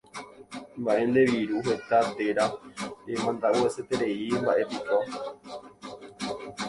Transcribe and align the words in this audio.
Mba'e 0.79 1.03
nde 1.09 1.21
viru 1.31 1.57
heta 1.67 1.97
térã 2.17 2.45
remandaguasuetereímba'epiko. 3.05 4.97